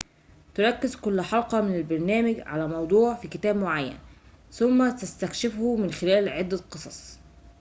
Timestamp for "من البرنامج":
1.61-2.39